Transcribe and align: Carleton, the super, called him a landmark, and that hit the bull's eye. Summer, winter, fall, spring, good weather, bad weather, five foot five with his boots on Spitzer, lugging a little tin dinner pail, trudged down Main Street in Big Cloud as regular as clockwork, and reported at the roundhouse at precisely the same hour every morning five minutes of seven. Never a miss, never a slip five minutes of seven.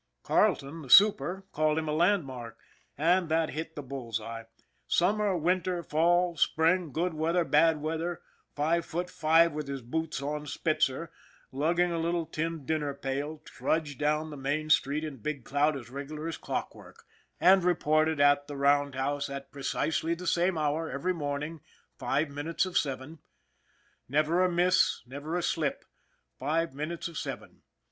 Carleton, 0.23 0.81
the 0.81 0.89
super, 0.89 1.45
called 1.51 1.77
him 1.77 1.87
a 1.87 1.91
landmark, 1.93 2.57
and 2.97 3.29
that 3.29 3.51
hit 3.51 3.75
the 3.75 3.83
bull's 3.83 4.19
eye. 4.19 4.45
Summer, 4.87 5.37
winter, 5.37 5.83
fall, 5.83 6.35
spring, 6.37 6.91
good 6.91 7.13
weather, 7.13 7.45
bad 7.45 7.79
weather, 7.83 8.23
five 8.55 8.83
foot 8.83 9.11
five 9.11 9.51
with 9.51 9.67
his 9.67 9.83
boots 9.83 10.19
on 10.19 10.47
Spitzer, 10.47 11.11
lugging 11.51 11.91
a 11.91 11.99
little 11.99 12.25
tin 12.25 12.65
dinner 12.65 12.95
pail, 12.95 13.43
trudged 13.45 13.99
down 13.99 14.41
Main 14.41 14.71
Street 14.71 15.03
in 15.03 15.17
Big 15.17 15.45
Cloud 15.45 15.77
as 15.77 15.91
regular 15.91 16.27
as 16.27 16.35
clockwork, 16.37 17.03
and 17.39 17.63
reported 17.63 18.19
at 18.19 18.47
the 18.47 18.57
roundhouse 18.57 19.29
at 19.29 19.51
precisely 19.51 20.15
the 20.15 20.25
same 20.25 20.57
hour 20.57 20.89
every 20.89 21.13
morning 21.13 21.61
five 21.99 22.27
minutes 22.31 22.65
of 22.65 22.75
seven. 22.75 23.19
Never 24.09 24.43
a 24.43 24.49
miss, 24.51 25.03
never 25.05 25.37
a 25.37 25.43
slip 25.43 25.85
five 26.39 26.73
minutes 26.73 27.07
of 27.07 27.19
seven. 27.19 27.61